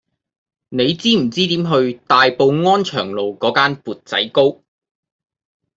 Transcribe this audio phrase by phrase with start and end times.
[0.69, 4.63] 你知唔知點去大埔安祥路嗰間缽仔糕